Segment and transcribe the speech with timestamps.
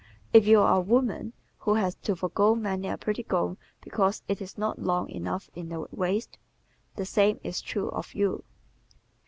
[0.33, 4.41] If you are a woman who has to forego many a pretty gown because it
[4.41, 6.39] is not long enough in the waist,
[6.95, 8.43] the same is true of you.